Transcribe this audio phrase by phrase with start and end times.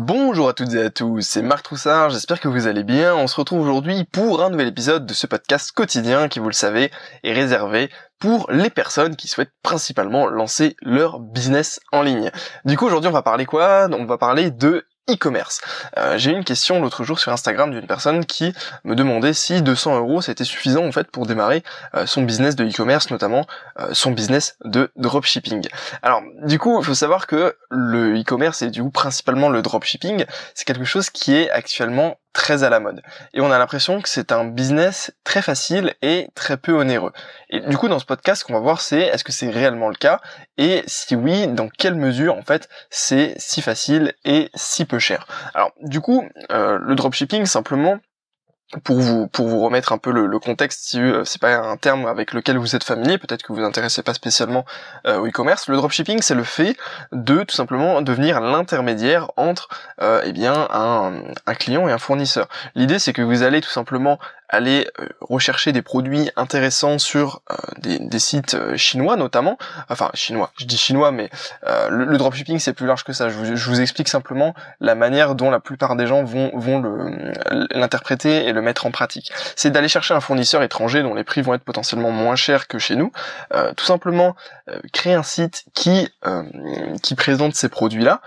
[0.00, 3.16] Bonjour à toutes et à tous, c'est Marc Troussard, j'espère que vous allez bien.
[3.16, 6.52] On se retrouve aujourd'hui pour un nouvel épisode de ce podcast quotidien qui, vous le
[6.52, 6.92] savez,
[7.24, 7.90] est réservé
[8.20, 12.30] pour les personnes qui souhaitent principalement lancer leur business en ligne.
[12.64, 13.88] Du coup, aujourd'hui, on va parler quoi?
[13.90, 15.60] On va parler de e-commerce.
[15.96, 18.52] Euh, j'ai eu une question l'autre jour sur Instagram d'une personne qui
[18.84, 21.62] me demandait si 200 euros c'était suffisant en fait pour démarrer
[21.94, 23.46] euh, son business de e-commerce, notamment
[23.80, 25.68] euh, son business de dropshipping.
[26.02, 30.24] Alors du coup, il faut savoir que le e-commerce et du coup principalement le dropshipping,
[30.54, 33.02] c'est quelque chose qui est actuellement très à la mode.
[33.34, 37.12] Et on a l'impression que c'est un business très facile et très peu onéreux.
[37.50, 39.88] Et du coup, dans ce podcast, ce qu'on va voir, c'est est-ce que c'est réellement
[39.88, 40.20] le cas?
[40.56, 45.26] Et si oui, dans quelle mesure, en fait, c'est si facile et si peu cher?
[45.54, 47.98] Alors, du coup, euh, le dropshipping, simplement,
[48.84, 52.06] pour vous pour vous remettre un peu le, contexte si euh, c'est pas un terme
[52.06, 54.64] avec lequel vous êtes familier peut-être que vous vous intéressez pas spécialement
[55.06, 55.68] euh, au e-commerce.
[55.68, 56.76] Le dropshipping c'est le fait
[57.12, 59.68] de tout simplement devenir l'intermédiaire entre
[60.02, 61.14] euh, eh bien un,
[61.46, 62.48] un client et un fournisseur.
[62.74, 67.56] L'idée c'est que vous allez tout simplement aller euh, rechercher des produits intéressants sur euh,
[67.78, 71.30] des, sites euh, chinois notamment, enfin chinois, je dis chinois, mais
[71.90, 73.28] le, dropshipping c'est plus large que ça.
[73.28, 76.82] Je vous, explique simplement la manière dont la plupart des gens vont vont
[77.70, 79.30] l'interpréter et le mettre en pratique.
[79.54, 82.78] C'est d'aller chercher un fournisseur étranger dont les prix vont être potentiellement moins chers que
[82.78, 83.12] chez nous,
[83.76, 84.34] tout simplement
[84.92, 86.08] créer un site qui
[87.02, 88.20] qui présente ces produits là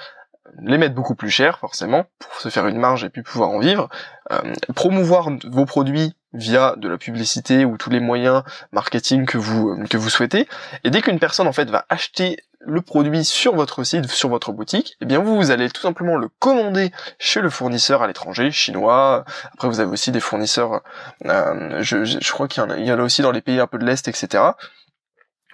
[0.61, 3.59] les mettre beaucoup plus cher forcément pour se faire une marge et puis pouvoir en
[3.59, 3.89] vivre,
[4.31, 9.83] euh, promouvoir vos produits via de la publicité ou tous les moyens marketing que vous
[9.89, 10.47] que vous souhaitez
[10.85, 14.51] et dès qu'une personne en fait va acheter le produit sur votre site, sur votre
[14.51, 18.51] boutique, eh bien vous, vous allez tout simplement le commander chez le fournisseur à l'étranger,
[18.51, 19.25] chinois.
[19.53, 20.81] Après vous avez aussi des fournisseurs,
[21.25, 23.59] euh, je, je, crois qu'il y, en a, y en a aussi dans les pays
[23.59, 24.43] un peu de l'est, etc.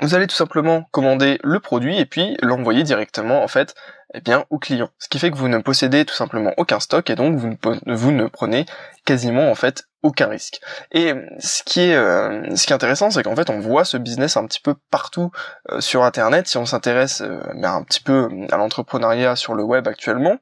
[0.01, 3.75] Vous allez tout simplement commander le produit et puis l'envoyer directement en fait
[4.13, 4.89] eh bien, au client.
[4.99, 8.27] Ce qui fait que vous ne possédez tout simplement aucun stock et donc vous ne,
[8.27, 8.65] prenez
[9.05, 10.61] quasiment en fait aucun risque.
[10.93, 13.97] Et ce qui est, euh, ce qui est intéressant, c'est qu'en fait on voit ce
[13.97, 15.31] business un petit peu partout
[15.71, 16.47] euh, sur Internet.
[16.47, 20.37] Si on s'intéresse euh, un petit peu à l'entrepreneuriat sur le web actuellement,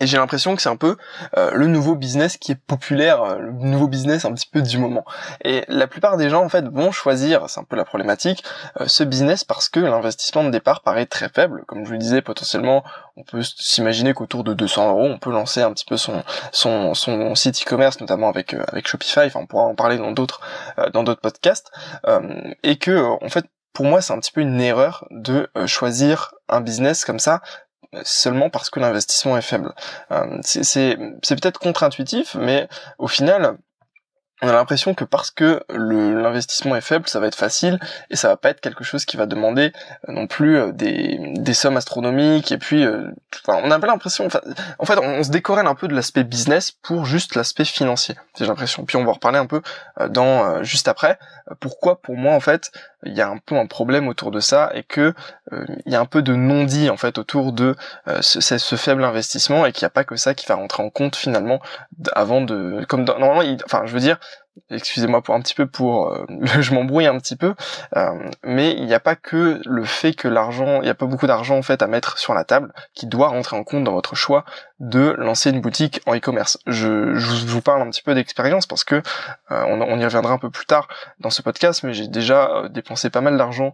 [0.00, 0.96] et j'ai l'impression que c'est un peu
[1.36, 4.78] euh, le nouveau business qui est populaire, euh, le nouveau business un petit peu du
[4.78, 5.04] moment.
[5.44, 8.42] Et la plupart des gens en fait vont choisir, c'est un peu la problématique,
[8.80, 11.64] euh, ce business parce que l'investissement de départ paraît très faible.
[11.66, 12.82] Comme je vous le disais, potentiellement,
[13.16, 16.94] on peut s'imaginer qu'autour de 200 euros, on peut lancer un petit peu son son,
[16.94, 19.26] son site e-commerce, notamment avec avec Shopify.
[19.26, 20.40] Enfin, on pourra en parler dans d'autres
[20.94, 21.70] dans d'autres podcasts.
[22.62, 26.60] et que en fait pour moi, c'est un petit peu une erreur de choisir un
[26.60, 27.40] business comme ça
[28.04, 29.74] seulement parce que l'investissement est faible.
[30.10, 32.68] Euh, c'est peut-être contre-intuitif, mais
[32.98, 33.56] au final,
[34.42, 38.28] on a l'impression que parce que l'investissement est faible, ça va être facile et ça
[38.28, 39.72] va pas être quelque chose qui va demander
[40.08, 42.86] euh, non plus euh, des, des sommes astronomiques et puis
[43.46, 44.26] enfin, on a pas l'impression
[44.78, 48.46] en fait on, se décorèle un peu de l'aspect business pour juste l'aspect financier j'ai
[48.46, 49.60] l'impression puis on va reparler un peu
[50.08, 51.18] dans juste après
[51.58, 52.72] pourquoi pour moi en fait
[53.04, 55.14] il y a un peu un problème autour de ça et que
[55.52, 57.74] euh, il y a un peu de non-dit en fait autour de
[58.08, 60.90] euh, ce, faible investissement et qu'il n'y a pas que ça qui va rentrer en
[60.90, 61.60] compte finalement
[62.12, 64.18] avant de comme normalement il, enfin je veux dire
[64.70, 66.26] excusez-moi pour un petit peu pour euh,
[66.60, 67.54] je m'embrouille un petit peu
[67.96, 71.06] euh, mais il n'y a pas que le fait que l'argent il n'y a pas
[71.06, 73.92] beaucoup d'argent en fait à mettre sur la table qui doit rentrer en compte dans
[73.92, 74.44] votre choix
[74.80, 76.58] de lancer une boutique en e-commerce.
[76.66, 78.96] Je, je, vous parle un petit peu d'expérience parce que
[79.50, 80.88] euh, on, y reviendra un peu plus tard
[81.20, 83.72] dans ce podcast mais j'ai déjà dépensé pas mal d'argent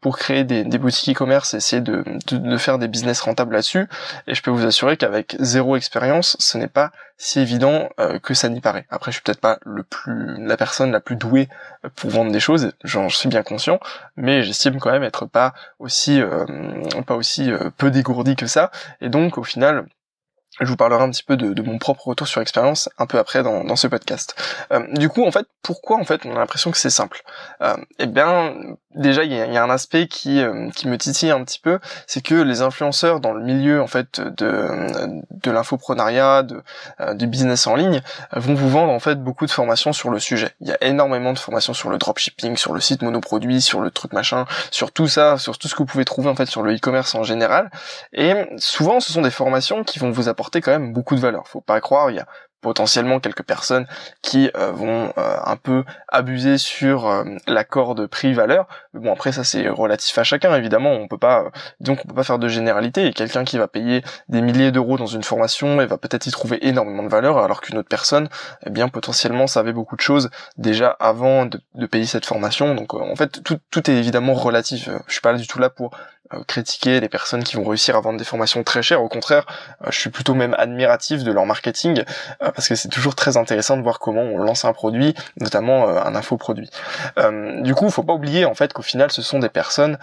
[0.00, 3.54] pour créer des, des boutiques e-commerce et essayer de, de, de faire des business rentables
[3.54, 3.86] là-dessus.
[4.26, 7.88] Et je peux vous assurer qu'avec zéro expérience ce n'est pas si évident
[8.22, 8.86] que ça n'y paraît.
[8.90, 11.48] Après je suis peut-être pas le plus la personne la plus douée
[11.94, 13.78] pour vendre des choses, j'en suis bien conscient,
[14.16, 16.44] mais j'estime quand même être pas aussi euh,
[17.06, 19.86] pas aussi euh, peu dégourdi que ça, et donc au final
[20.60, 23.42] je vous parlerai un petit peu de, mon propre retour sur expérience un peu après
[23.42, 24.34] dans, dans ce podcast.
[24.72, 27.22] Euh, du coup, en fait, pourquoi en fait on a l'impression que c'est simple?
[27.62, 28.54] Euh, Eh bien,
[28.96, 32.22] déjà il y a, un aspect qui euh, qui me titille un petit peu, c'est
[32.22, 34.68] que les influenceurs dans le milieu en fait de
[35.30, 36.62] de l'infoprenariat, de
[37.14, 38.00] du business en ligne,
[38.32, 40.50] vont vous vendre en fait beaucoup de formations sur le sujet.
[40.60, 43.90] Il y a énormément de formations sur le dropshipping, sur le site monoproduit, sur le
[43.90, 46.62] truc machin, sur tout ça, sur tout ce que vous pouvez trouver en fait sur
[46.62, 47.70] le e-commerce en général.
[48.12, 51.46] Et souvent, ce sont des formations qui vont vous apporter quand même beaucoup de valeur.
[51.48, 52.26] Faut pas croire, il y a
[52.66, 53.86] potentiellement quelques personnes
[54.22, 58.66] qui euh, vont euh, un peu abuser sur euh, l'accord de prix-valeur.
[58.92, 61.44] Bon après ça c'est relatif à chacun évidemment, on peut pas
[61.78, 64.98] donc on peut pas faire de généralité et quelqu'un qui va payer des milliers d'euros
[64.98, 68.28] dans une formation et va peut-être y trouver énormément de valeur alors qu'une autre personne
[68.66, 72.74] eh bien potentiellement savait beaucoup de choses déjà avant de, de payer cette formation.
[72.74, 74.90] Donc en fait tout, tout est évidemment relatif.
[75.06, 75.92] Je suis pas du tout là pour
[76.34, 79.00] euh, critiquer les personnes qui vont réussir à vendre des formations très chères.
[79.00, 79.46] Au contraire,
[79.82, 82.02] euh, je suis plutôt même admiratif de leur marketing
[82.42, 85.88] euh, parce que c'est toujours très intéressant de voir comment on lance un produit, notamment
[85.88, 86.70] un infoproduit.
[87.60, 89.98] du coup, faut pas oublier en fait qu'au final, ce sont des personnes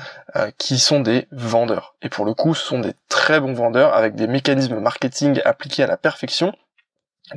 [0.58, 1.96] qui sont des vendeurs.
[2.02, 5.84] Et pour le coup, ce sont des très bons vendeurs avec des mécanismes marketing appliqués
[5.84, 6.54] à la perfection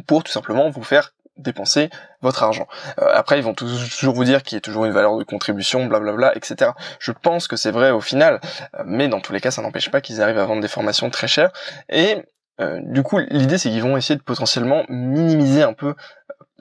[0.07, 1.91] pour tout simplement vous faire dépenser
[2.23, 2.67] votre argent.
[2.99, 5.87] Euh, après, ils vont toujours vous dire qu'il y a toujours une valeur de contribution,
[5.87, 6.71] blablabla, etc.
[6.99, 8.41] Je pense que c'est vrai au final,
[8.75, 11.11] euh, mais dans tous les cas, ça n'empêche pas qu'ils arrivent à vendre des formations
[11.11, 11.53] très chères.
[11.89, 12.23] Et
[12.61, 15.95] euh, du coup, l'idée, c'est qu'ils vont essayer de potentiellement minimiser un peu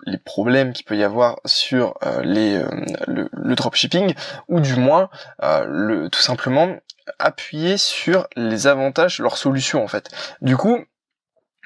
[0.06, 2.62] les problèmes qu'il peut y avoir sur les,
[3.07, 4.13] le, le, dropshipping,
[4.47, 5.09] ou du moins,
[5.42, 6.75] le, tout simplement
[7.18, 10.09] appuyer sur les avantages de leur solution en fait.
[10.42, 10.80] Du coup,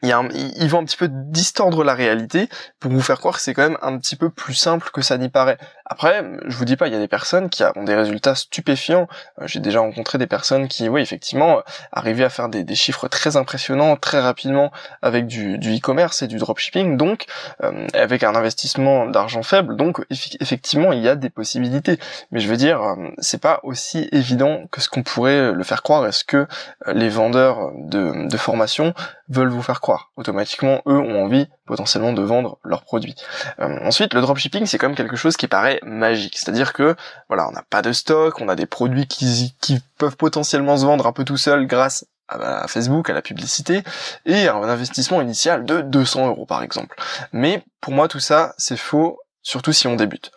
[0.03, 2.49] il ils vont un petit peu distordre la réalité
[2.79, 5.17] pour vous faire croire que c'est quand même un petit peu plus simple que ça
[5.17, 5.57] n'y paraît.
[5.91, 9.07] Après, je vous dis pas, il y a des personnes qui ont des résultats stupéfiants.
[9.41, 11.61] Euh, j'ai déjà rencontré des personnes qui, oui, effectivement,
[11.91, 16.95] arrivaient à faire des, chiffres très impressionnants très rapidement avec du, e-commerce et du dropshipping,
[16.95, 17.25] donc
[17.63, 19.75] euh, avec un investissement d'argent faible.
[19.75, 21.97] Donc, effectivement, il y a des possibilités.
[22.31, 25.81] Mais je veux dire, euh, c'est pas aussi évident que ce qu'on pourrait le faire
[25.81, 26.05] croire.
[26.05, 26.47] Est-ce que
[26.85, 28.93] les vendeurs de, de formation
[29.29, 30.11] veulent vous faire croire.
[30.17, 33.15] Automatiquement, eux ont envie potentiellement de vendre leurs produits.
[33.59, 36.37] Euh, ensuite, le dropshipping, c'est quand même quelque chose qui paraît magique.
[36.37, 36.95] C'est-à-dire que,
[37.27, 40.85] voilà, on n'a pas de stock, on a des produits qui, qui peuvent potentiellement se
[40.85, 43.83] vendre un peu tout seuls grâce à Facebook, à la publicité,
[44.25, 46.95] et un investissement initial de 200 euros par exemple.
[47.33, 50.31] Mais pour moi, tout ça, c'est faux, surtout si on débute.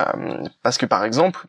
[0.00, 1.46] Euh, parce que par exemple,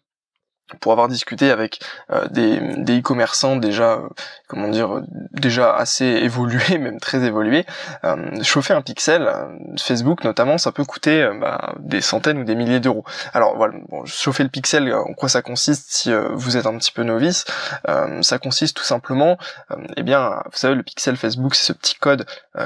[0.79, 1.79] pour avoir discuté avec
[2.11, 4.07] euh, des des e-commerçants déjà euh,
[4.47, 5.01] comment dire
[5.31, 7.65] déjà assez évolués même très évolués.
[8.03, 9.45] Euh, chauffer un pixel euh,
[9.79, 13.03] Facebook notamment ça peut coûter bah, des centaines ou des milliers d'euros.
[13.33, 16.91] Alors voilà bon, chauffer le pixel en quoi ça consiste si vous êtes un petit
[16.91, 17.45] peu novice
[18.21, 19.37] ça consiste tout simplement
[19.97, 22.25] eh bien vous savez le pixel Facebook c'est ce petit code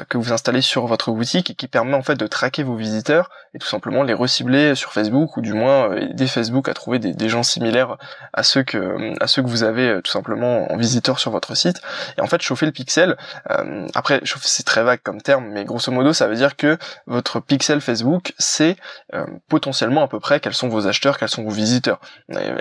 [0.10, 3.30] que vous installez sur votre boutique et qui permet en fait de traquer vos visiteurs
[3.54, 7.14] et tout simplement les recibler sur Facebook ou du moins aider Facebook à trouver des,
[7.14, 7.93] des gens similaires
[8.34, 11.56] à ceux que à ceux que vous avez euh, tout simplement en visiteur sur votre
[11.56, 11.82] site.
[12.18, 13.18] Et en fait, chauffer le pixel.
[13.52, 17.40] Euh, après, c'est très vague comme terme, mais grosso modo, ça veut dire que votre
[17.40, 18.76] pixel Facebook, c'est
[19.14, 22.00] euh, potentiellement à peu près quels sont vos acheteurs, quels sont vos visiteurs.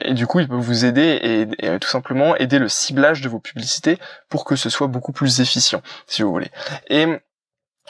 [0.02, 3.28] Et, du coup, il peut vous aider et, et, tout simplement aider le ciblage de
[3.28, 6.50] vos publicités pour que ce soit beaucoup plus efficient, si vous voulez.
[6.88, 7.06] Et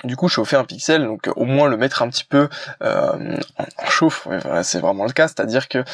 [0.05, 2.49] du coup chauffer un pixel donc au moins le mettre un petit peu
[2.83, 4.29] euh, en, chauffe
[4.63, 5.29] c'est vraiment le cas.
[5.29, 5.85] C'est à dire que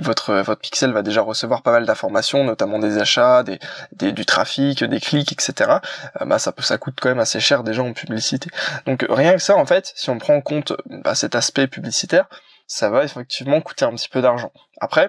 [0.00, 4.84] votre votre pixel va déjà recevoir pas mal d'informations notamment des achats des, du trafic
[4.84, 5.78] des clics etc
[6.20, 8.50] euh, bah ça peut ça coûte quand même assez cher déjà en publicité.
[8.86, 12.26] Donc rien que ça en fait si on prend en compte bah, cet aspect publicitaire
[12.66, 14.52] ça va effectivement coûter un petit peu d'argent.
[14.80, 15.08] Après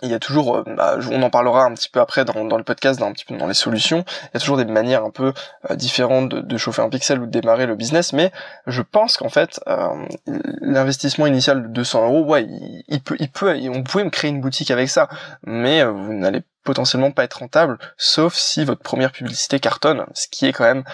[0.00, 2.64] il y a toujours, euh, bah, on en parlera un petit peu après dans, le
[2.64, 4.04] podcast, dans un petit peu dans les solutions.
[4.22, 5.32] Il y a toujours des manières un peu
[5.70, 8.32] euh, différentes de, chauffer un pixel ou de démarrer le business, mais
[8.66, 12.46] je pense qu'en fait, euh, l'investissement initial de 200 euros, ouais,
[12.88, 15.08] il, peut, il peut, on pouvait me créer une boutique avec ça,
[15.44, 20.46] mais vous n'allez potentiellement pas être rentable, sauf si votre première publicité cartonne, ce qui
[20.46, 20.84] est quand même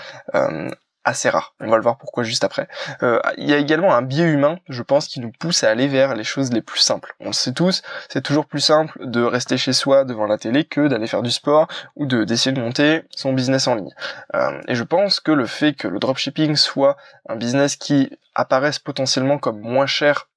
[1.08, 1.54] assez rare.
[1.60, 2.68] On va le voir pourquoi juste après.
[3.02, 5.88] Euh, il y a également un biais humain, je pense, qui nous pousse à aller
[5.88, 7.14] vers les choses les plus simples.
[7.20, 10.64] On le sait tous, c'est toujours plus simple de rester chez soi devant la télé
[10.64, 11.66] que d'aller faire du sport
[11.96, 13.94] ou de d'essayer de monter son business en ligne.
[14.34, 16.96] Euh, et je pense que le fait que le dropshipping soit
[17.28, 20.28] un business qui apparaisse potentiellement comme moins cher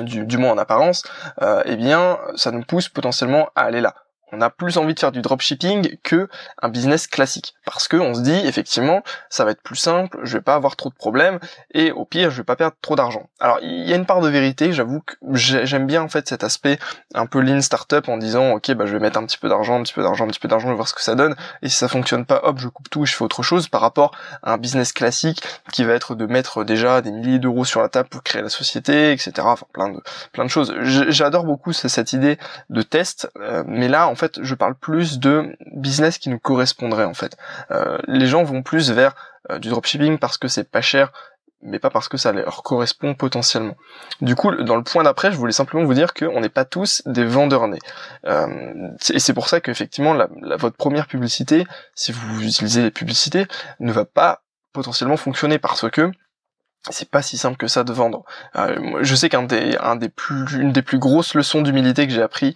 [0.00, 1.04] du, moins en apparence,
[1.40, 3.94] euh, eh bien, ça nous pousse potentiellement à aller là
[4.32, 6.28] on a plus envie de faire du dropshipping que
[6.60, 10.36] un business classique parce que on se dit effectivement ça va être plus simple, je
[10.36, 11.38] vais pas avoir trop de problèmes
[11.72, 13.28] et au pire je vais pas perdre trop d'argent.
[13.40, 16.44] Alors il y a une part de vérité, j'avoue que j'aime bien en fait cet
[16.44, 16.78] aspect
[17.14, 19.78] un peu lean startup en disant ok bah je vais mettre un petit peu d'argent,
[19.78, 21.68] un petit peu d'argent, un petit peu d'argent, et voir ce que ça donne et
[21.68, 24.12] si ça fonctionne pas hop je coupe tout et je fais autre chose par rapport
[24.42, 27.88] à un business classique qui va être de mettre déjà des milliers d'euros sur la
[27.88, 29.32] table pour créer la société etc.
[29.42, 30.00] Enfin plein de
[30.32, 30.74] plein de choses.
[30.80, 32.38] J'adore beaucoup cette idée
[32.70, 37.04] de test euh, mais là en fait je parle plus de business qui nous correspondrait
[37.04, 37.36] en fait.
[37.70, 39.14] Euh, les gens vont plus vers
[39.50, 41.12] euh, du dropshipping parce que c'est pas cher,
[41.62, 43.76] mais pas parce que ça leur correspond potentiellement.
[44.20, 47.02] Du coup, dans le point d'après, je voulais simplement vous dire qu'on n'est pas tous
[47.06, 47.78] des vendeurs nés.
[48.26, 50.16] Euh, et c'est pour ça qu'effectivement,
[50.58, 53.46] votre première publicité, si vous utilisez les publicités,
[53.80, 56.10] ne va pas potentiellement fonctionner parce que
[56.90, 58.24] c'est pas si simple que ça de vendre.
[59.00, 62.54] Je sais qu'un des, plus, une des plus grosses leçons d'humilité que j'ai appris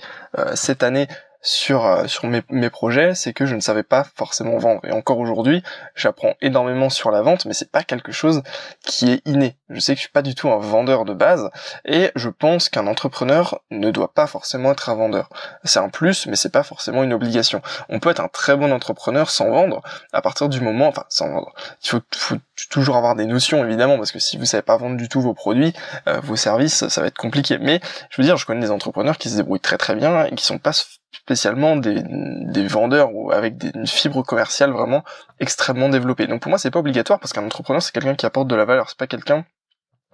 [0.55, 1.09] cette année,
[1.41, 4.81] sur euh, sur mes, mes projets, c'est que je ne savais pas forcément vendre.
[4.85, 5.63] Et encore aujourd'hui,
[5.95, 8.43] j'apprends énormément sur la vente, mais c'est pas quelque chose
[8.85, 9.57] qui est inné.
[9.69, 11.51] Je sais que je suis pas du tout un vendeur de base,
[11.85, 15.29] et je pense qu'un entrepreneur ne doit pas forcément être un vendeur.
[15.65, 17.63] C'est un plus, mais c'est pas forcément une obligation.
[17.89, 21.29] On peut être un très bon entrepreneur sans vendre, à partir du moment, enfin sans
[21.29, 21.55] vendre.
[21.85, 22.37] Il faut, faut
[22.71, 25.35] toujours avoir des notions évidemment, parce que si vous savez pas vendre du tout vos
[25.35, 25.73] produits,
[26.09, 27.59] euh, vos services, ça va être compliqué.
[27.59, 27.81] Mais
[28.11, 30.45] je veux dire, je connais des entrepreneurs qui se débrouillent très très bien et qui
[30.45, 30.73] sont pas
[31.13, 35.05] spécialement des, vendeurs ou avec des, une fibre commerciale vraiment
[35.41, 36.27] extrêmement développée.
[36.27, 38.65] Donc pour moi c'est pas obligatoire parce qu'un entrepreneur c'est quelqu'un qui apporte de la
[38.65, 39.45] valeur, c'est pas quelqu'un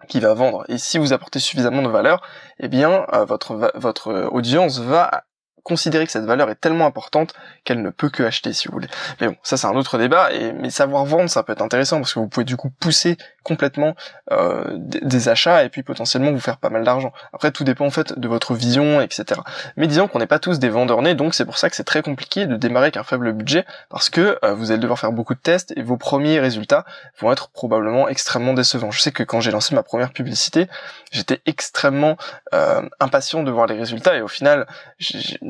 [0.09, 0.65] qui va vendre.
[0.69, 2.23] Et si vous apportez suffisamment de valeur,
[2.59, 5.25] eh bien euh, votre votre audience va
[5.65, 8.89] considérer que cette valeur est tellement importante qu'elle ne peut que acheter si vous voulez.
[9.21, 10.33] Mais bon, ça c'est un autre débat.
[10.33, 13.17] Et mais savoir vendre, ça peut être intéressant parce que vous pouvez du coup pousser
[13.43, 13.95] complètement
[14.33, 17.13] euh, des, achats et puis potentiellement vous faire pas mal d'argent.
[17.33, 19.41] Après, tout dépend en fait de votre vision, etc.
[19.77, 21.85] Mais disons qu'on n'est pas tous des vendeurs nés, donc c'est pour ça que c'est
[21.85, 25.13] très compliqué de démarrer avec un faible budget parce que euh, vous allez devoir faire
[25.13, 26.85] beaucoup de tests et vos premiers résultats
[27.21, 28.91] vont être probablement extrêmement décevants.
[28.91, 30.69] Je sais que quand j'ai lancé ma première publicité,
[31.13, 32.17] j'étais extrêmement
[32.55, 34.67] euh, impatient de voir les résultats et au final,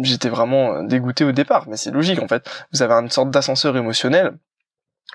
[0.05, 1.67] j'étais vraiment dégoûté au départ.
[1.69, 2.49] Mais c'est logique en fait.
[2.73, 4.39] Vous avez une sorte d'ascenseur émotionnel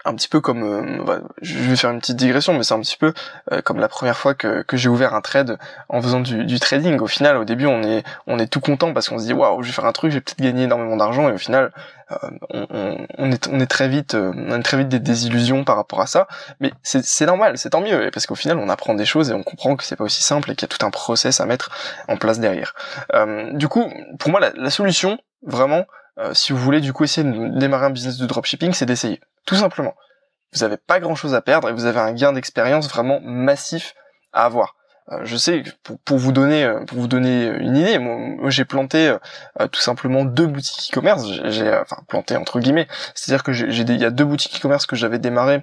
[0.06, 2.98] un petit peu comme euh, je vais faire une petite digression mais c'est un petit
[2.98, 3.14] peu
[3.52, 5.58] euh, comme la première fois que, que j'ai ouvert un trade
[5.90, 7.00] en faisant du, du, trading.
[7.00, 9.62] Au final au début on est on est tout content parce qu'on se dit waouh
[9.62, 11.30] je vais faire un truc je vais peut-être gagner énormément d'argent.
[11.30, 11.72] Et au final
[12.12, 15.76] euh, on, on, est on est très vite on a très vite des désillusions par
[15.76, 16.28] rapport à ça.
[16.60, 18.10] Mais c'est normal c'est tant mieux.
[18.14, 20.52] Parce qu'au final on apprend des choses et on comprend que c'est pas aussi simple
[20.52, 21.70] et qu'il y a tout un process à mettre
[22.08, 22.74] en place derrière.
[23.54, 25.86] Du coup pour moi la, la solution vraiment
[26.34, 29.56] si vous voulez du coup essayer de démarrer un business de dropshipping c'est d'essayer tout
[29.56, 29.96] simplement.
[30.54, 33.94] Vous n'avez pas grand chose à perdre et vous avez un gain d'expérience vraiment massif
[34.34, 34.76] à avoir.
[35.12, 35.64] Euh, je sais
[36.06, 39.10] pour, vous donner euh, pour vous donner une idée, moi, j'ai planté
[39.60, 41.26] euh, tout simplement deux boutiques e-commerce.
[41.46, 44.96] J'ai enfin planté entre guillemets, c'est-à-dire que j'ai il y a deux boutiques e-commerce que
[44.96, 45.62] j'avais démarré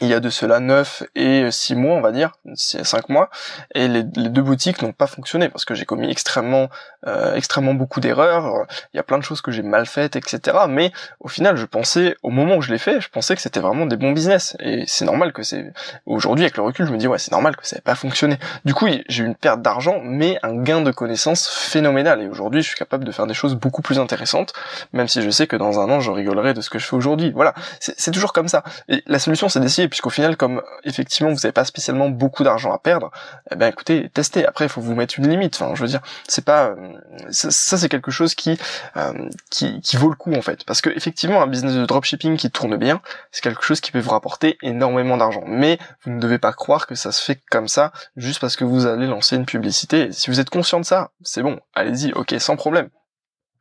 [0.00, 3.28] il y a de cela 9 et 6 mois, on va dire, 5 mois,
[3.74, 6.68] et les, deux boutiques n'ont pas fonctionné parce que j'ai commis extrêmement,
[7.06, 8.66] euh, extrêmement beaucoup d'erreurs.
[8.94, 10.58] Il y a plein de choses que j'ai mal faites, etc.
[10.68, 13.60] Mais au final, je pensais, au moment où je l'ai fait, je pensais que c'était
[13.60, 14.56] vraiment des bons business.
[14.60, 15.72] Et c'est normal que c'est.
[16.06, 18.38] Aujourd'hui, avec le recul, je me dis ouais, c'est normal que ça n'ait pas fonctionné.
[18.64, 22.22] Du coup, j'ai eu une perte d'argent, mais un gain de connaissances phénoménal.
[22.22, 24.54] Et aujourd'hui, je suis capable de faire des choses beaucoup plus intéressantes,
[24.92, 26.96] même si je sais que dans un an, je rigolerai de ce que je fais
[26.96, 27.32] aujourd'hui.
[27.32, 28.62] Voilà, c'est toujours comme ça.
[28.88, 32.72] Et la solution, c'est d'essayer puisqu'au final, comme effectivement vous n'avez pas spécialement beaucoup d'argent
[32.72, 33.10] à perdre,
[33.50, 34.46] eh ben écoutez, testez.
[34.46, 35.54] Après, il faut vous mettre une limite.
[35.60, 36.92] Enfin, je veux dire, c'est pas euh,
[37.30, 38.58] ça, c'est quelque chose qui,
[38.96, 42.36] euh, qui qui vaut le coup en fait, parce que effectivement, un business de dropshipping
[42.36, 43.00] qui tourne bien,
[43.32, 45.44] c'est quelque chose qui peut vous rapporter énormément d'argent.
[45.46, 48.64] Mais vous ne devez pas croire que ça se fait comme ça juste parce que
[48.64, 50.12] vous allez lancer une publicité.
[50.12, 52.90] si vous êtes conscient de ça, c'est bon, allez-y, ok, sans problème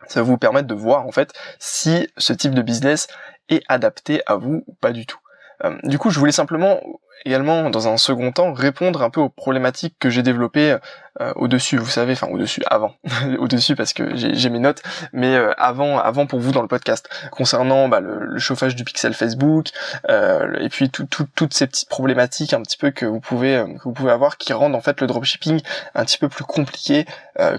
[0.07, 3.07] ça va vous permettre de voir en fait si ce type de business
[3.49, 5.19] est adapté à vous ou pas du tout.
[5.63, 6.79] Euh, du coup, je voulais simplement
[7.25, 10.77] également, dans un second temps, répondre un peu aux problématiques que j'ai développées
[11.21, 12.93] euh, au-dessus, vous savez, enfin au-dessus, avant,
[13.39, 17.09] au-dessus parce que j'ai mes notes, mais euh, avant, avant pour vous dans le podcast,
[17.31, 19.67] concernant bah, le, chauffage du pixel Facebook,
[20.09, 23.91] euh, et puis toutes ces petites problématiques un petit peu que vous pouvez que vous
[23.91, 25.61] pouvez avoir qui rendent en fait le dropshipping
[25.93, 27.05] un petit peu plus compliqué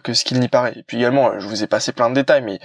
[0.02, 0.75] que ce qu'il n'y paraît.
[0.76, 2.61] Et puis également, je vous ai passé plein de détails, mais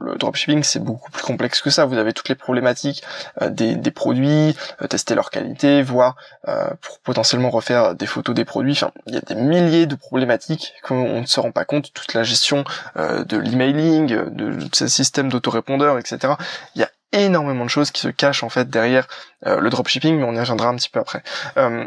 [0.00, 1.84] le dropshipping c'est beaucoup plus complexe que ça.
[1.86, 3.02] Vous avez toutes les problématiques
[3.42, 4.56] des, des produits,
[4.88, 6.16] tester leur qualité, voir
[6.80, 8.72] pour potentiellement refaire des photos des produits.
[8.72, 10.37] Enfin, il y a des milliers de problématiques
[10.82, 12.64] qu'on ne se rend pas compte, toute la gestion
[12.96, 16.34] euh, de l'emailing, de, ces systèmes d'autorépondeurs, etc.
[16.74, 19.08] Il y a énormément de choses qui se cachent en fait derrière
[19.46, 21.22] euh, le dropshipping, mais on y reviendra un petit peu après.
[21.56, 21.86] Euh,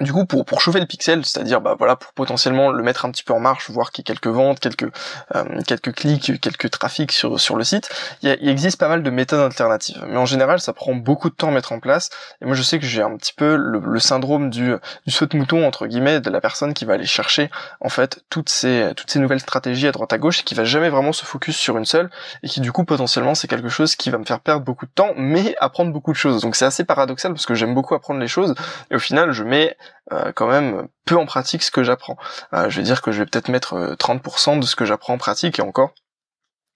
[0.00, 3.10] du coup, pour, pour chauffer le pixel, c'est-à-dire bah voilà, pour potentiellement le mettre un
[3.10, 4.90] petit peu en marche, voir qu'il y a quelques ventes, quelques
[5.34, 7.88] euh, quelques clics, quelques trafics sur sur le site,
[8.22, 10.04] il, il, existe pas mal de méthodes alternatives.
[10.08, 12.10] Mais en général, ça prend beaucoup de temps à mettre en place.
[12.40, 14.74] Et moi, je sais que j'ai un petit peu le, syndrome du
[15.06, 17.50] du saut de mouton entre guillemets de la personne qui va aller chercher
[17.80, 20.64] en fait toutes ces toutes ces nouvelles stratégies à droite à gauche et qui va
[20.64, 22.10] jamais vraiment se focus sur une seule
[22.42, 24.92] et qui du coup potentiellement c'est quelque chose qui va me faire perdre beaucoup de
[24.94, 26.42] temps, mais apprendre beaucoup de choses.
[26.42, 28.54] Donc c'est assez paradoxal parce que j'aime beaucoup apprendre les choses
[28.90, 29.76] et au final, je mets
[30.12, 32.16] euh, quand même peu en pratique ce que j'apprends.
[32.54, 35.14] Euh, je vais dire que je vais peut-être mettre 30% euh, de ce que j'apprends
[35.14, 35.92] en pratique et encore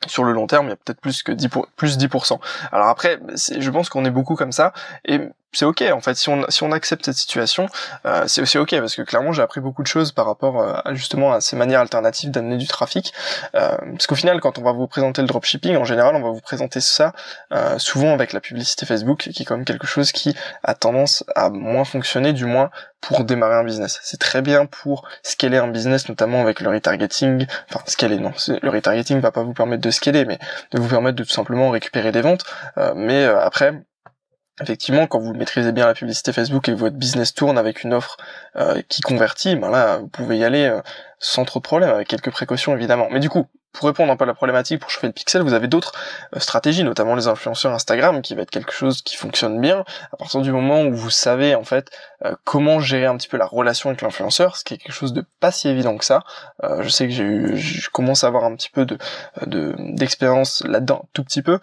[0.09, 2.41] sur le long terme, il y a peut-être plus que 10% plus 10%.
[2.73, 3.21] Alors après,
[3.57, 4.73] je pense qu'on est beaucoup comme ça
[5.05, 5.21] et
[5.53, 7.69] c'est ok en fait si on si on accepte cette situation
[8.07, 10.95] euh, c'est aussi ok parce que clairement j'ai appris beaucoup de choses par rapport euh,
[10.95, 13.13] justement à ces manières alternatives d'amener du trafic.
[13.55, 16.31] Euh, parce qu'au final quand on va vous présenter le dropshipping en général on va
[16.31, 17.13] vous présenter ça
[17.53, 21.25] euh, souvent avec la publicité Facebook qui est quand même quelque chose qui a tendance
[21.35, 23.99] à moins fonctionner du moins pour démarrer un business.
[24.05, 27.47] C'est très bien pour scaler un business notamment avec le retargeting.
[27.69, 30.39] Enfin scaler non le retargeting va pas vous permettre de scaler mais
[30.71, 32.45] de vous permettre de tout simplement récupérer des ventes.
[32.95, 33.83] Mais après
[34.63, 38.17] effectivement, quand vous maîtrisez bien la publicité Facebook et votre business tourne avec une offre
[38.57, 40.81] euh, qui convertit, ben là, vous pouvez y aller euh,
[41.19, 43.09] sans trop de problèmes, avec quelques précautions évidemment.
[43.11, 45.55] Mais du coup, pour répondre un peu à la problématique, pour chauffer le pixel, vous
[45.55, 45.93] avez d'autres
[46.37, 50.17] euh, stratégies, notamment les influenceurs Instagram, qui va être quelque chose qui fonctionne bien à
[50.17, 51.91] partir du moment où vous savez en fait
[52.25, 55.13] euh, comment gérer un petit peu la relation avec l'influenceur, ce qui est quelque chose
[55.13, 56.23] de pas si évident que ça.
[56.65, 58.99] Euh, je sais que j'ai eu, je commence à avoir un petit peu de
[59.79, 61.59] d'expérience là-dedans, tout petit peu,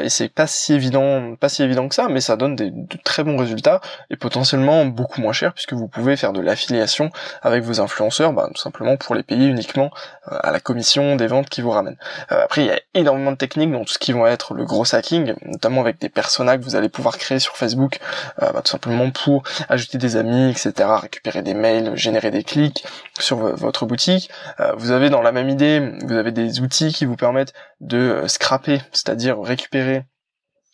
[0.00, 2.98] et c'est pas si évident, pas si évident que ça, mais ça donne des, de
[3.04, 3.80] très bons résultats
[4.10, 7.10] et potentiellement beaucoup moins cher puisque vous pouvez faire de l'affiliation
[7.42, 9.90] avec vos influenceurs, bah, tout simplement pour les payer uniquement
[10.26, 11.96] à la commission des ventes qui vous ramène.
[12.32, 14.64] Euh, après, il y a énormément de techniques, donc tout ce qui vont être le
[14.64, 17.98] gros hacking, notamment avec des personas que vous allez pouvoir créer sur Facebook,
[18.42, 22.84] euh, bah, tout simplement pour ajouter des amis, etc., récupérer des mails, générer des clics
[23.18, 24.30] sur votre boutique.
[24.60, 28.24] Euh, vous avez dans la même idée, vous avez des outils qui vous permettent de
[28.26, 30.04] scraper, c'est-à-dire récupérer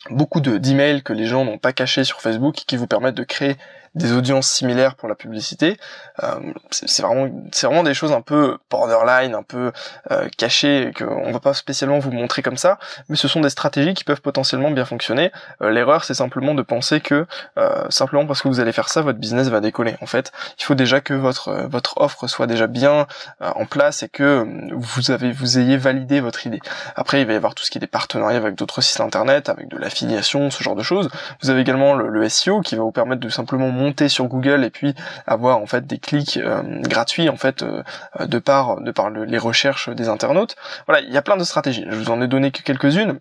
[0.08, 3.24] beaucoup de d'emails que les gens n'ont pas cachés sur Facebook qui vous permettent de
[3.24, 3.56] créer
[3.94, 5.76] des audiences similaires pour la publicité.
[6.22, 9.72] Euh, c'est vraiment, c'est vraiment des choses un peu borderline, un peu
[10.10, 12.78] euh, cachées, qu'on va pas spécialement vous montrer comme ça,
[13.08, 15.32] mais ce sont des stratégies qui peuvent potentiellement bien fonctionner.
[15.62, 17.26] Euh, l'erreur, c'est simplement de penser que
[17.58, 19.96] euh, simplement parce que vous allez faire ça, votre business va décoller.
[20.00, 23.06] En fait, il faut déjà que votre votre offre soit déjà bien
[23.40, 26.60] en place et que vous avez vous ayez validé votre idée.
[26.94, 29.48] Après, il va y avoir tout ce qui est des partenariats avec d'autres sites internet,
[29.48, 31.10] avec de l'affiliation, ce genre de choses.
[31.42, 34.64] Vous avez également le, le SEO qui va vous permettre de simplement monter sur Google
[34.64, 34.94] et puis
[35.26, 37.82] avoir en fait des clics euh, gratuits en fait euh,
[38.20, 40.56] de par de par les recherches des internautes.
[40.86, 41.84] Voilà, il y a plein de stratégies.
[41.88, 43.20] Je vous en ai donné que quelques-unes.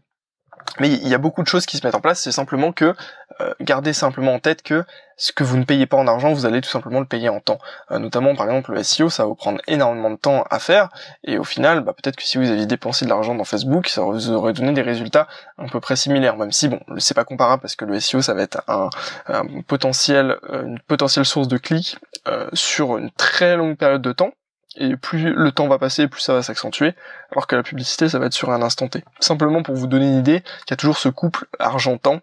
[0.80, 2.96] Mais il y a beaucoup de choses qui se mettent en place, c'est simplement que
[3.42, 4.84] euh, gardez simplement en tête que
[5.18, 7.40] ce que vous ne payez pas en argent, vous allez tout simplement le payer en
[7.40, 7.60] temps.
[7.92, 10.90] Euh, notamment par exemple le SEO, ça va vous prendre énormément de temps à faire,
[11.24, 14.02] et au final, bah, peut-être que si vous aviez dépensé de l'argent dans Facebook, ça
[14.02, 17.62] vous aurait donné des résultats à peu près similaires, même si bon, c'est pas comparable
[17.62, 18.90] parce que le SEO ça va être un,
[19.68, 21.98] potentiel, une potentielle source de clics
[22.28, 24.32] euh, sur une très longue période de temps
[24.80, 26.96] et plus le temps va passer, plus ça va s'accentuer,
[27.32, 29.04] alors que la publicité, ça va être sur un instant T.
[29.20, 32.22] Simplement pour vous donner une idée, il y a toujours ce couple argent-temps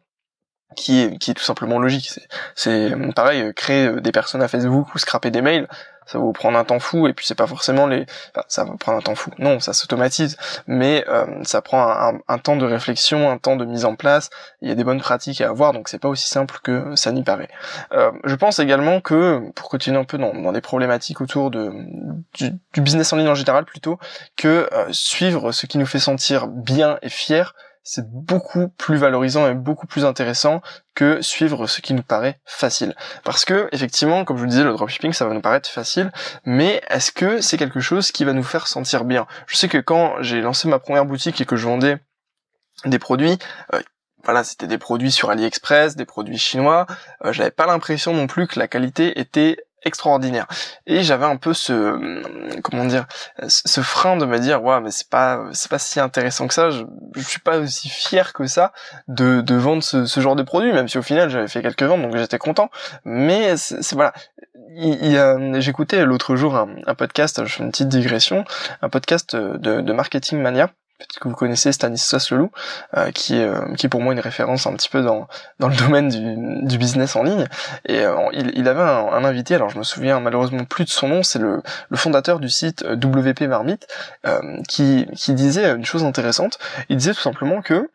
[0.74, 2.10] qui est, qui est tout simplement logique.
[2.54, 5.68] C'est pareil, créer des personnes à Facebook ou scraper des mails,
[6.06, 8.64] ça va vous prendre un temps fou et puis c'est pas forcément les enfin, ça
[8.64, 9.30] va prendre un temps fou.
[9.38, 13.84] Non ça s'automatise mais euh, ça prend un, temps de réflexion un temps de mise
[13.84, 14.30] en place
[14.62, 17.12] il y a des bonnes pratiques à avoir donc c'est pas aussi simple que ça
[17.12, 17.48] n'y paraît.
[17.92, 21.72] Euh, je pense également que pour continuer un peu dans, dans des problématiques autour de
[22.34, 23.98] du, business en ligne en général plutôt
[24.36, 27.54] que euh, suivre ce qui nous fait sentir bien et fier
[27.88, 30.60] c'est beaucoup plus valorisant et beaucoup plus intéressant
[30.96, 32.96] que suivre ce qui nous paraît facile.
[33.22, 36.10] Parce que, effectivement, comme je vous disais, le dropshipping, ça va nous paraître facile,
[36.44, 39.28] mais est-ce que c'est quelque chose qui va nous faire sentir bien?
[39.46, 41.98] Je sais que quand j'ai lancé ma première boutique et que je vendais
[42.86, 43.38] des produits,
[43.72, 43.80] euh,
[44.24, 46.86] voilà, c'était des produits sur AliExpress, des produits chinois.
[47.24, 50.46] Euh, j'avais pas l'impression non plus que la qualité était extraordinaire.
[50.86, 53.06] Et j'avais un peu ce comment dire
[53.48, 56.70] ce frein de me dire ouais mais c'est pas c'est pas si intéressant que ça.
[56.70, 56.84] Je,
[57.14, 58.72] je suis pas aussi fier que ça
[59.08, 61.82] de, de vendre ce, ce genre de produit, même si au final j'avais fait quelques
[61.82, 62.70] ventes donc j'étais content.
[63.04, 64.12] Mais c'est voilà.
[64.78, 68.44] Il, j'écoutais l'autre jour un, un, podcast, je fais une petite digression,
[68.82, 72.50] un podcast de, de Marketing Mania peut-être que vous connaissez Stanislas Leloup,
[72.96, 75.28] euh, qui est euh, qui est pour moi une référence un petit peu dans
[75.58, 77.46] dans le domaine du, business en ligne.
[77.86, 81.22] Et euh, il, avait un, invité, alors je me souviens malheureusement plus de son nom,
[81.22, 83.86] c'est le, le fondateur du site WP Marmite,
[84.68, 86.58] qui qui disait une chose intéressante.
[86.88, 87.88] Il disait tout simplement que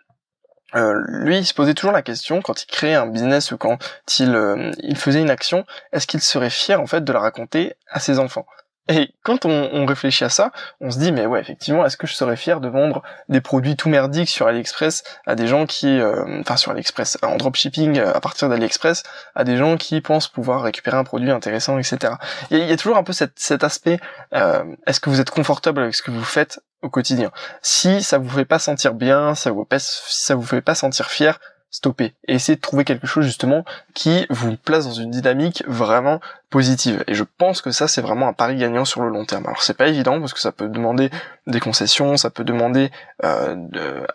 [0.74, 3.78] lui, il se posait toujours la question quand il créait un business ou quand
[4.20, 8.00] il, il faisait une action, est-ce qu'il serait fier en fait de la raconter à
[8.00, 8.46] ses enfants?
[8.88, 12.14] Et quand on, réfléchit à ça, on se dit mais ouais effectivement est-ce que je
[12.14, 16.40] serais fier de vendre des produits tout merdiques sur AliExpress à des gens qui, euh,
[16.42, 19.04] enfin sur AliExpress en dropshipping euh, à partir d'AliExpress
[19.36, 22.14] à des gens qui pensent pouvoir récupérer un produit intéressant etc.
[22.50, 24.00] Il y, a toujours un peu cet aspect
[24.34, 27.32] euh, est-ce que vous êtes confortable avec ce que vous faites au quotidien?
[27.62, 31.40] Si ça vous fait pas sentir bien, ça vous ça vous fait pas sentir fier,
[31.72, 36.20] stopper et essayer de trouver quelque chose justement qui vous place dans une dynamique vraiment
[36.50, 37.04] positive.
[37.08, 39.46] Et je pense que ça c'est vraiment un pari gagnant sur le long terme.
[39.48, 41.10] Alors c'est pas évident parce que ça peut demander
[41.48, 42.92] des concessions, ça peut demander
[43.24, 44.06] euh, de,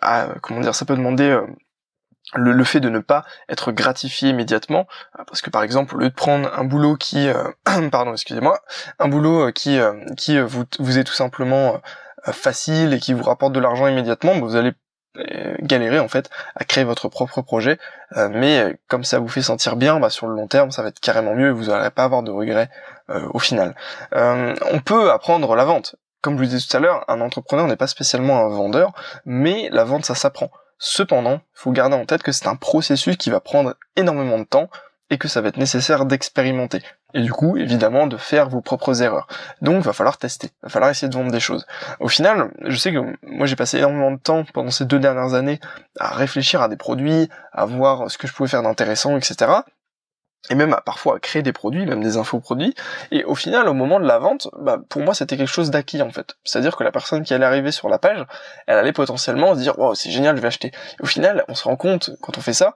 [0.41, 1.41] comment dire, ça peut demander euh,
[2.35, 4.85] le, fait de ne pas être gratifié immédiatement,
[5.27, 7.27] parce que par exemple, au lieu de prendre un boulot qui,
[7.91, 8.59] pardon, excusez-moi,
[8.99, 9.79] un boulot qui,
[10.17, 10.65] qui vous,
[10.97, 11.81] est tout simplement
[12.25, 14.86] facile et qui vous rapporte de l'argent immédiatement, bah, vous allez euh,
[15.61, 17.79] galérer en fait à créer votre propre projet.
[18.15, 20.81] Euh, mais euh, comme ça vous fait sentir bien bah, sur le long terme ça
[20.81, 22.69] va être carrément mieux et vous n'allez pas avoir de regrets
[23.09, 23.73] au final.
[24.11, 25.95] On peut apprendre la vente.
[26.21, 28.91] Comme je vous disais tout à l'heure un entrepreneur n'est pas spécialement un vendeur
[29.25, 30.51] mais la vente ça s'apprend.
[30.77, 34.43] Cependant il faut garder en tête que c'est un processus qui va prendre énormément de
[34.43, 34.69] temps
[35.09, 36.81] et que ça va être nécessaire d'expérimenter.
[37.13, 39.27] Et du coup, évidemment, de faire vos propres erreurs.
[39.61, 41.65] Donc, va falloir tester, va falloir essayer de vendre des choses.
[42.01, 45.33] Au final, je sais que moi, j'ai passé énormément de temps pendant ces deux dernières
[45.33, 45.59] années
[45.99, 49.51] à réfléchir à des produits, à voir ce que je pouvais faire d'intéressant, etc.
[50.49, 52.75] Et même à parfois créer des produits, même des infoproduits.
[53.11, 56.01] Et au final, au moment de la vente, bah, pour moi, c'était quelque chose d'acquis,
[56.01, 56.35] en fait.
[56.43, 58.25] C'est-à-dire que la personne qui allait arriver sur la page,
[58.67, 60.71] elle allait potentiellement se dire, wow, c'est génial, je vais acheter.
[61.01, 62.75] au final, on se rend compte, quand on fait ça,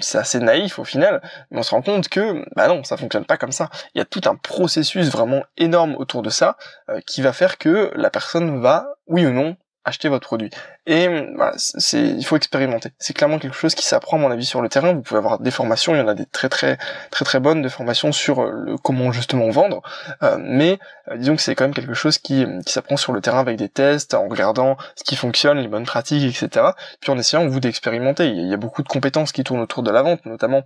[0.00, 3.26] c'est assez naïf au final, mais on se rend compte que bah non, ça fonctionne
[3.26, 3.68] pas comme ça.
[3.94, 6.56] Il y a tout un processus vraiment énorme autour de ça
[6.88, 10.50] euh, qui va faire que la personne va, oui ou non, acheter votre produit.
[10.86, 12.90] Et voilà, c'est, il faut expérimenter.
[12.98, 14.92] C'est clairement quelque chose qui s'apprend à mon avis sur le terrain.
[14.92, 16.76] Vous pouvez avoir des formations, il y en a des très très
[17.10, 19.82] très très bonnes de formations sur euh, le, comment justement vendre.
[20.24, 23.20] Euh, mais euh, disons que c'est quand même quelque chose qui, qui s'apprend sur le
[23.20, 26.66] terrain avec des tests, en regardant ce qui fonctionne, les bonnes pratiques, etc.
[27.00, 28.26] Puis en essayant vous d'expérimenter.
[28.28, 30.64] Il y a beaucoup de compétences qui tournent autour de la vente, notamment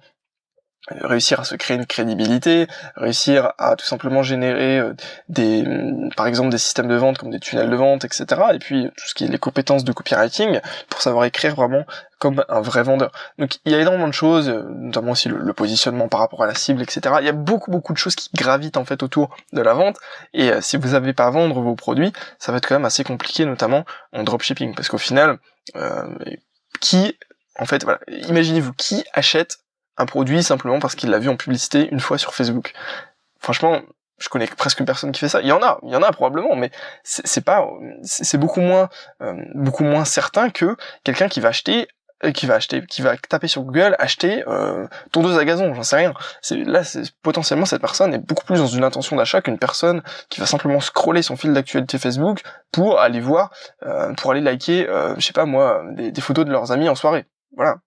[0.89, 2.67] réussir à se créer une crédibilité,
[2.97, 4.95] réussir à tout simplement générer euh,
[5.29, 8.27] des, mm, par exemple des systèmes de vente comme des tunnels de vente, etc.
[8.55, 11.85] Et puis tout ce qui est les compétences de copywriting pour savoir écrire vraiment
[12.19, 13.13] comme un vrai vendeur.
[13.39, 16.47] Donc il y a énormément de choses, euh, notamment aussi le, positionnement par rapport à
[16.47, 17.17] la cible, etc.
[17.21, 19.97] Il y a beaucoup beaucoup de choses qui gravitent en fait autour de la vente.
[20.33, 22.87] Et euh, si vous n'avez pas à vendre vos produits, ça va être quand même
[22.87, 25.39] assez compliqué, notamment en dropshipping, parce qu'au final,
[26.81, 27.17] qui
[27.59, 29.59] en fait, voilà, imaginez-vous qui achète
[29.97, 32.73] un produit simplement parce qu'il l'a vu en publicité une fois sur Facebook.
[33.39, 33.81] Franchement,
[34.19, 35.41] je connais presque personne qui fait ça.
[35.41, 36.71] Il y en a, il y en a probablement, mais
[37.03, 37.67] c'est pas,
[38.03, 38.89] c'est beaucoup moins,
[39.23, 41.89] euh, beaucoup moins certain que quelqu'un qui va acheter,
[42.23, 45.83] euh, qui va acheter, qui va taper sur Google, acheter euh, tondeuse à gazon, j'en
[45.83, 46.13] sais rien.
[46.51, 46.83] Là,
[47.23, 50.81] potentiellement cette personne est beaucoup plus dans une intention d'achat qu'une personne qui va simplement
[50.81, 53.51] scroller son fil d'actualité Facebook pour aller voir,
[53.85, 57.25] euh, pour aller liker, je sais pas moi, des photos de leurs amis en soirée.
[57.57, 57.79] Voilà,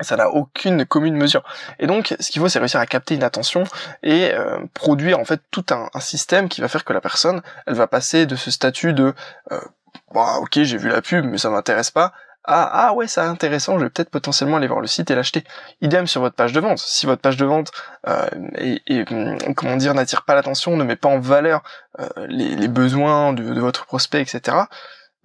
[0.00, 1.42] ça n'a aucune commune mesure.
[1.78, 3.64] Et donc, ce qu'il faut, c'est réussir à capter une attention
[4.02, 7.74] et euh, produire en fait tout un, système qui va faire que la personne, elle
[7.74, 9.14] va passer de ce statut de
[9.52, 9.60] euh,
[10.14, 12.12] bah, ok, j'ai vu la pub, mais ça m'intéresse pas,
[12.44, 15.44] à ah ouais, c'est intéressant, je vais peut-être potentiellement aller voir le site et l'acheter.
[15.82, 16.78] Idem sur votre page de vente.
[16.78, 17.72] Si votre page de vente
[18.06, 18.26] euh,
[19.10, 21.62] hum, comment dire n'attire pas l'attention, ne met pas en valeur
[22.00, 24.56] euh, les, besoins de, de votre prospect, etc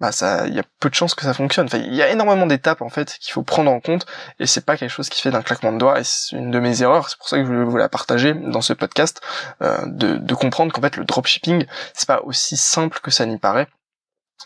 [0.00, 1.68] bah ça, il y a peu de chances que ça fonctionne.
[1.72, 4.06] Il y a énormément d'étapes en fait qu'il faut prendre en compte
[4.40, 6.00] et c'est pas quelque chose qui fait d'un claquement de doigts.
[6.00, 7.08] Et c'est une de mes erreurs.
[7.08, 9.20] C'est pour ça que je voulais vous la partager dans ce podcast,
[9.62, 13.38] euh, de, de comprendre qu'en fait le dropshipping c'est pas aussi simple que ça n'y
[13.38, 13.68] paraît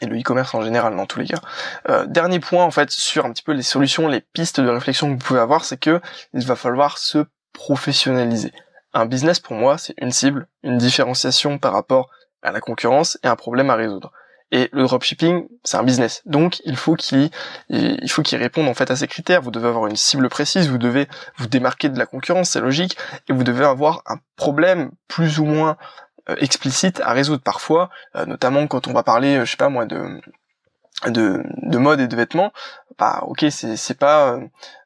[0.01, 1.41] et le e-commerce en général dans tous les cas.
[1.89, 5.09] Euh, dernier point en fait sur un petit peu les solutions, les pistes de réflexion
[5.09, 6.01] que vous pouvez avoir, c'est que
[6.35, 8.53] il va falloir se professionnaliser.
[8.93, 12.11] Un business pour moi c'est une cible, une différenciation par rapport
[12.43, 14.13] à la concurrence et un problème à résoudre.
[14.51, 16.23] Et le dropshipping, c'est un business.
[16.25, 17.31] Donc, il faut qu'il,
[17.69, 19.43] il faut qu'il réponde en fait à ces critères.
[19.43, 21.07] Vous devez avoir une cible précise, vous devez
[21.37, 22.97] vous démarquer de la concurrence, c'est logique,
[23.29, 25.77] et vous devez avoir un problème plus ou moins
[26.31, 29.69] euh, explicite à résoudre parfois, euh, notamment quand on va parler, euh, je sais pas
[29.69, 30.21] moi, de
[31.07, 32.53] de, de mode et de vêtements,
[32.99, 34.39] bah ok c'est c'est pas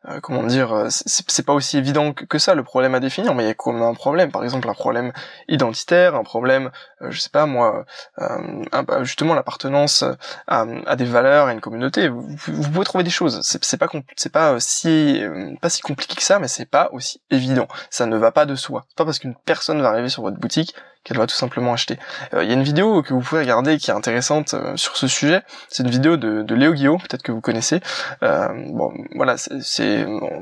[0.09, 3.35] euh, euh, comment dire euh, c'est pas aussi évident que, ça le problème à définir
[3.35, 4.31] mais il y a quand même un problème.
[4.31, 5.12] Par exemple un problème
[5.49, 7.85] identitaire un problème je sais pas moi
[8.17, 10.05] bah, justement l'appartenance
[10.47, 12.09] à, à, des valeurs à une communauté.
[12.09, 13.41] Vous, pouvez trouver des choses.
[13.43, 15.23] C'est pas c'est pas si
[15.61, 17.69] pas si compliqué que ça mais c'est pas aussi évident.
[17.91, 18.87] Ça ne va pas de soi.
[18.97, 21.99] Pas parce qu'une personne va arriver sur votre boutique qu'elle va tout simplement acheter.
[22.33, 25.43] Il y a une vidéo que vous pouvez regarder qui est intéressante sur ce sujet.
[25.69, 27.81] C'est une vidéo de, de Léo Guillaume, peut-être que vous connaissez,
[28.23, 29.91] euh, bon, voilà, c'est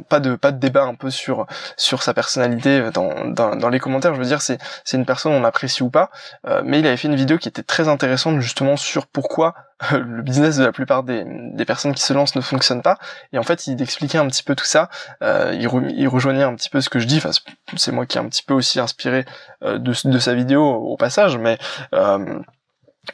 [0.09, 3.81] pas de pas de débat un peu sur sur sa personnalité dans, dans, dans les
[3.81, 4.15] commentaires.
[4.15, 6.11] Je veux dire, c'est c'est une personne on apprécie ou pas,
[6.47, 9.55] euh, mais il avait fait une vidéo qui était très intéressante justement sur pourquoi
[9.93, 12.99] le business de la plupart des, des personnes qui se lancent ne fonctionne pas.
[13.33, 14.91] Et en fait, il expliquait un petit peu tout ça.
[15.23, 17.19] Euh, il, il, rejoignait un petit peu ce que je dis.
[17.19, 17.31] Enfin,
[17.77, 19.25] c'est moi qui ai un petit peu aussi inspiré
[19.63, 21.59] euh, de, de sa vidéo au passage, mais
[21.95, 22.41] euh,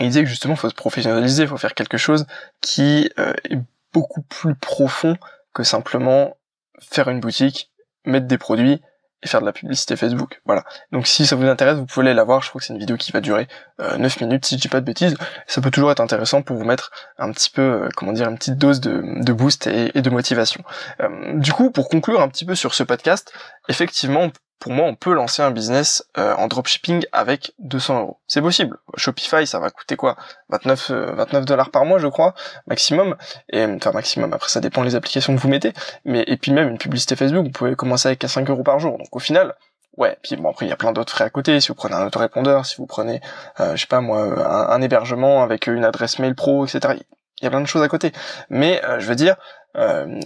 [0.00, 2.26] il disait que justement, faut se professionnaliser, faut faire quelque chose
[2.60, 3.58] qui euh, est
[3.92, 5.16] beaucoup plus profond
[5.56, 6.36] que simplement
[6.82, 7.72] faire une boutique,
[8.04, 8.82] mettre des produits
[9.22, 10.42] et faire de la publicité Facebook.
[10.44, 10.64] Voilà.
[10.92, 12.42] Donc si ça vous intéresse, vous pouvez aller la voir.
[12.42, 14.68] Je crois que c'est une vidéo qui va durer 9 euh, minutes si je dis
[14.68, 15.16] pas de bêtises.
[15.46, 18.36] Ça peut toujours être intéressant pour vous mettre un petit peu, euh, comment dire, une
[18.36, 20.62] petite dose de, boost et, de motivation.
[21.00, 23.32] Euh, du coup, pour conclure un petit peu sur ce podcast,
[23.70, 28.20] effectivement, pour moi, on peut lancer un business euh, en dropshipping avec 200 euros.
[28.26, 28.78] C'est possible.
[28.96, 30.16] Shopify, ça va coûter quoi?
[30.48, 32.34] 29 29 dollars par mois, je crois,
[32.66, 33.16] maximum.
[33.50, 34.32] Et enfin maximum.
[34.32, 35.72] Après, ça dépend des applications que vous mettez.
[36.04, 38.96] Mais et puis même une publicité Facebook, vous pouvez commencer avec 5 euros par jour.
[38.96, 39.54] Donc au final,
[39.98, 40.16] ouais.
[40.22, 41.60] Puis bon après, il y a plein d'autres frais à côté.
[41.60, 43.20] Si vous prenez un autorépondeur, si vous prenez,
[43.60, 46.94] euh, je sais pas moi, un, hébergement avec une adresse mail pro, etc.
[47.40, 48.12] Il y a plein de choses à côté.
[48.48, 49.36] Mais euh, je veux dire,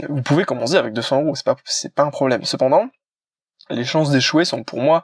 [0.09, 1.35] vous pouvez commencer avec 200 euros.
[1.35, 2.45] C'est pas c'est pas un problème.
[2.45, 2.89] Cependant
[3.71, 5.03] les chances d'échouer sont pour moi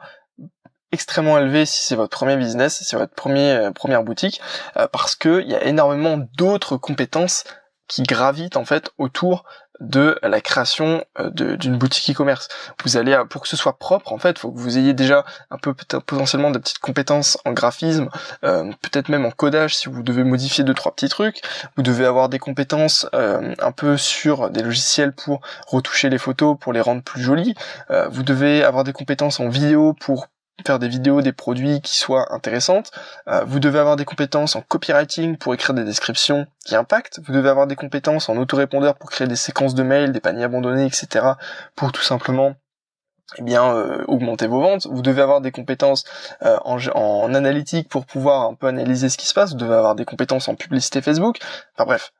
[0.91, 4.41] extrêmement élevées si c'est votre premier business, si c'est votre premier, euh, première boutique,
[4.77, 7.43] euh, parce qu'il y a énormément d'autres compétences
[7.87, 9.45] qui gravitent en fait autour
[9.79, 12.47] de la création euh, d'une boutique e-commerce.
[12.83, 15.57] Vous allez, pour que ce soit propre, en fait, faut que vous ayez déjà un
[15.57, 18.09] peu potentiellement de petites compétences en graphisme,
[18.43, 21.41] euh, peut-être même en codage si vous devez modifier deux trois petits trucs.
[21.75, 26.57] Vous devez avoir des compétences euh, un peu sur des logiciels pour retoucher les photos,
[26.59, 27.55] pour les rendre plus jolies.
[28.09, 30.27] vous devez avoir des compétences en vidéo pour
[30.65, 32.91] faire des vidéos, des produits qui soient intéressantes.
[33.27, 37.19] Euh, vous devez avoir des compétences en copywriting pour écrire des descriptions qui impactent.
[37.25, 40.45] Vous devez avoir des compétences en autorépondeur pour créer des séquences de mails, des paniers
[40.45, 41.25] abandonnés, etc.
[41.75, 42.55] pour tout simplement
[43.37, 44.87] eh bien euh, augmenter vos ventes.
[44.87, 46.05] Vous devez avoir des compétences
[46.43, 49.51] euh, en, en analytique pour pouvoir un peu analyser ce qui se passe.
[49.51, 51.37] Vous devez avoir des compétences en publicité Facebook.
[51.75, 52.13] Enfin bref,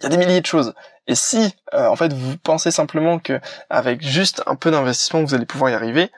[0.00, 0.72] il y a des milliers de choses.
[1.06, 5.46] Et si en fait vous pensez simplement que avec juste un peu d'investissement vous allez
[5.46, 6.10] pouvoir y arriver,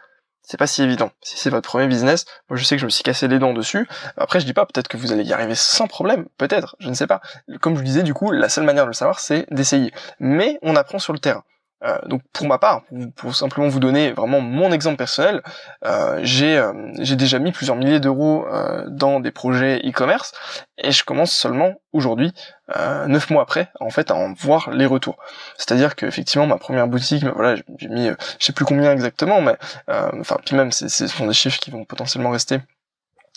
[0.42, 1.10] c'est pas si évident.
[1.22, 3.52] Si c'est votre premier business, moi je sais que je me suis cassé les dents
[3.52, 3.88] dessus.
[4.16, 6.94] Après je dis pas peut-être que vous allez y arriver sans problème, peut-être, je ne
[6.94, 7.20] sais pas.
[7.60, 9.92] Comme je vous disais du coup, la seule manière de le savoir c'est d'essayer.
[10.20, 11.44] Mais on apprend sur le terrain.
[11.84, 12.82] Euh, donc pour ma part,
[13.16, 15.42] pour, simplement vous donner vraiment mon exemple personnel,
[15.84, 16.72] euh, j'ai euh,
[17.16, 18.46] déjà mis plusieurs milliers d'euros
[18.88, 20.32] dans des projets e-commerce
[20.78, 22.32] et je commence seulement aujourd'hui,
[23.06, 25.16] neuf mois après, en fait, à en voir les retours.
[25.56, 29.40] C'est-à-dire que effectivement ma première boutique, ben voilà, j'ai mis, je sais plus combien exactement,
[29.40, 29.56] mais
[29.88, 32.58] enfin puis même ce sont des chiffres qui vont potentiellement rester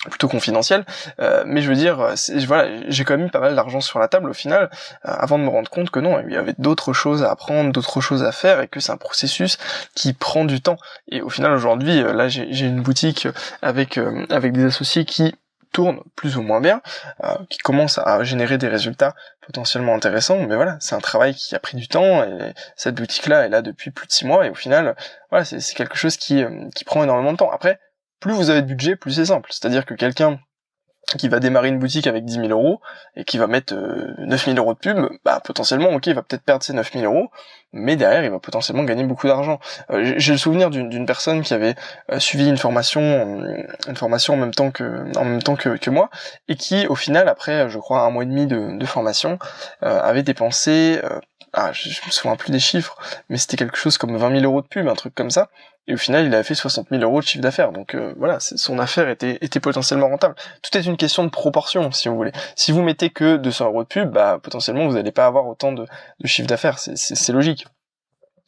[0.10, 0.86] plutôt confidentiel
[1.20, 2.14] euh, mais je veux dire
[2.48, 4.70] voilà j'ai quand même mis pas mal d'argent sur la table au final
[5.06, 7.72] euh, avant de me rendre compte que non il y avait d'autres choses à apprendre
[7.72, 9.58] d'autres choses à faire et que c'est un processus
[9.96, 10.78] qui prend du temps.
[11.10, 13.28] Et au final aujourd'hui euh, là j'ai une boutique
[13.62, 15.36] avec avec des associés qui
[15.72, 16.82] tournent plus ou moins bien
[17.50, 19.14] qui commencent à générer des résultats
[19.46, 23.28] potentiellement intéressants mais voilà c'est un travail qui a pris du temps et cette boutique
[23.28, 24.96] là est là depuis plus de six mois et au final
[25.32, 27.52] voilà c'est quelque chose qui qui prend énormément de temps.
[27.52, 27.80] Après
[28.26, 29.52] plus vous avez de budget, plus c'est simple.
[29.52, 30.40] C'est-à-dire que quelqu'un
[31.20, 32.82] qui va démarrer une boutique avec 10 000 euros
[33.16, 36.24] et qui va mettre euh, 9 000 euros de pub, bah potentiellement, ok, il va
[36.24, 37.30] peut-être perdre ses 9 000 euros,
[37.72, 39.60] mais derrière, il va potentiellement gagner beaucoup d'argent.
[39.92, 41.76] Euh, j'ai le souvenir d'une personne qui avait
[42.12, 45.90] euh, suivi une formation, euh, une formation en même temps que, en même temps que,
[45.92, 46.10] moi,
[46.48, 49.38] et qui, au final, après, je crois, un mois et demi de, de formation,
[49.82, 51.00] avait dépensé
[51.56, 52.98] ah, je, je, me souviens plus des chiffres,
[53.30, 55.50] mais c'était quelque chose comme 20 000 euros de pub, un truc comme ça.
[55.88, 57.72] Et au final, il a fait 60 000 euros de chiffre d'affaires.
[57.72, 60.36] Donc euh, voilà, son affaire était, était potentiellement rentable.
[60.62, 62.32] Tout est une question de proportion, si vous voulez.
[62.56, 65.72] Si vous mettez que 200 euros de pub, bah potentiellement vous n'allez pas avoir autant
[65.72, 65.88] de
[66.26, 66.80] chiffre d'affaires.
[66.80, 67.66] C'est logique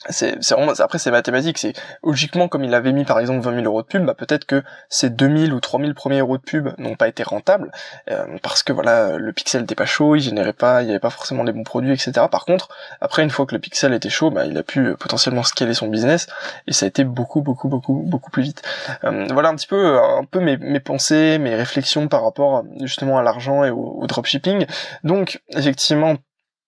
[0.10, 3.66] c'est vraiment après c'est mathématique c'est logiquement comme il avait mis par exemple 20 000
[3.66, 6.96] euros de pub bah peut-être que ces 2000 ou 3000 premiers euros de pub n'ont
[6.96, 7.72] pas été rentables
[8.12, 11.00] euh, parce que voilà le pixel n'était pas chaud il générait pas il y avait
[11.00, 12.70] pas forcément les bons produits etc par contre
[13.02, 15.74] après une fois que le pixel était chaud bah il a pu euh, potentiellement scaler
[15.74, 16.28] son business
[16.68, 18.62] et ça a été beaucoup beaucoup beaucoup beaucoup plus vite.
[19.04, 23.24] Euh, voilà un petit peu un peu mes, pensées mes réflexions par rapport justement à
[23.24, 24.66] l'argent et au, au dropshipping.
[25.04, 26.16] Donc effectivement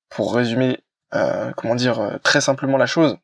[0.10, 0.80] pour résumer
[1.14, 3.18] euh, comment dire euh, très simplement la chose.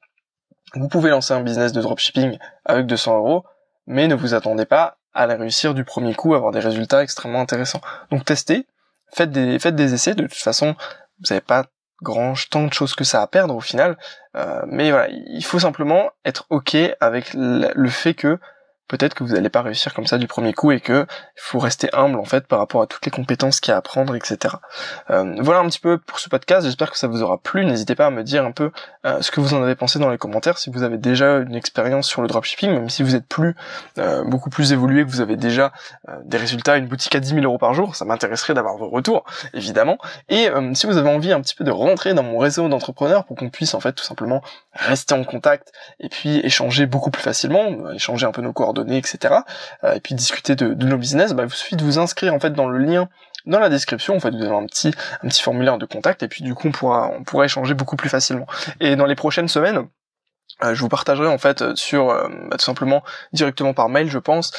[0.74, 3.46] Vous pouvez lancer un business de dropshipping avec 200 euros,
[3.88, 7.40] mais ne vous attendez pas à la réussir du premier coup, avoir des résultats extrêmement
[7.40, 7.82] intéressants.
[8.12, 8.68] Donc testez,
[9.14, 10.16] faites des, faites des essais.
[10.16, 10.76] De toute façon,
[11.20, 11.66] vous n'avez pas
[12.02, 13.98] grand tant de choses que ça à perdre au final.
[14.36, 18.40] Euh, mais voilà, il faut simplement être ok avec le fait que
[18.88, 21.90] peut-être que vous n'allez pas réussir comme ça du premier coup et que faut rester
[21.94, 24.56] humble en fait par rapport à toutes les compétences qu'il y a à apprendre, etc.
[25.10, 26.66] Euh, voilà un petit peu pour ce podcast.
[26.66, 27.66] J'espère que ça vous aura plu.
[27.66, 28.72] N'hésitez pas à me dire un peu
[29.06, 30.58] euh, ce que vous en avez pensé dans les commentaires.
[30.58, 33.56] Si vous avez déjà une expérience sur le dropshipping, même si vous êtes plus
[33.98, 35.72] euh, beaucoup plus évolué, que vous avez déjà
[36.24, 39.26] des résultats, une boutique à 10 000 euros par jour, ça m'intéresserait d'avoir vos retours,
[39.54, 39.98] évidemment.
[40.30, 43.36] Et si vous avez envie un petit peu de rentrer dans mon réseau d'entrepreneurs pour
[43.36, 44.42] qu'on puisse en fait tout simplement
[44.76, 48.98] rester en contact et puis échanger beaucoup plus facilement, échanger un peu nos coordonnées données,
[48.98, 49.36] etc.
[49.84, 52.52] Euh, et puis discuter de, nos business, bah, il suffit de vous inscrire en fait
[52.52, 53.10] dans le lien
[53.46, 54.92] dans la description, en fait, vous avez un petit,
[55.24, 57.96] un petit formulaire de contact, et puis du coup, on pourra, on pourra échanger beaucoup
[57.96, 58.48] plus facilement.
[58.80, 59.88] Et dans les prochaines semaines,
[60.64, 64.10] euh, je vous partagerai en fait euh, sur euh, bah, tout simplement directement par mail
[64.10, 64.54] je pense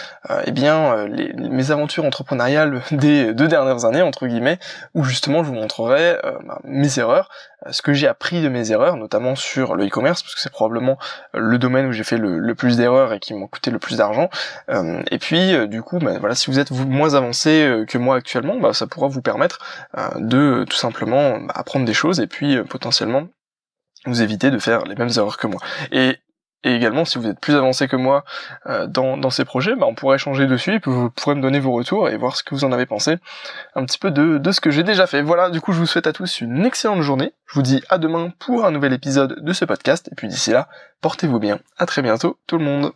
[0.45, 1.07] eh bien
[1.37, 4.59] mes aventures entrepreneuriales des deux dernières années entre guillemets
[4.95, 7.31] où justement je vous montrerai bah, mes erreurs
[7.71, 10.99] ce que j'ai appris de mes erreurs notamment sur le e-commerce parce que c'est probablement
[11.33, 14.29] le domaine où j'ai fait le, plus d'erreurs et qui m'ont coûté le plus d'argent.
[15.11, 18.73] Et puis du coup bah, voilà si vous êtes moins avancé que moi actuellement bah,
[18.73, 19.59] ça pourra vous permettre
[20.17, 23.29] de tout simplement apprendre des choses et puis potentiellement
[24.07, 25.61] vous évitez de faire les mêmes erreurs que moi.
[25.93, 26.17] Et,
[26.65, 28.25] également, si vous êtes plus avancé que moi
[28.67, 31.71] euh, dans, ces projets, bah, on pourrait échanger dessus et vous pourrez me donner vos
[31.71, 33.19] retours et voir ce que vous en avez pensé
[33.77, 35.23] un petit peu de, de ce que j'ai déjà fait.
[35.23, 37.33] Voilà, du coup, je vous souhaite à tous une excellente journée.
[37.47, 40.09] Je vous dis à demain pour un nouvel épisode de ce podcast.
[40.11, 40.69] Et puis d'ici là,
[41.03, 41.61] portez-vous bien.
[41.79, 42.93] À très bientôt, tout le monde.